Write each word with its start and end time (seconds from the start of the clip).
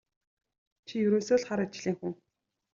Чи 0.87 0.95
ерөөсөө 1.05 1.37
л 1.43 1.47
хар 1.51 1.59
ажлын 1.67 1.95
хүн. 2.01 2.13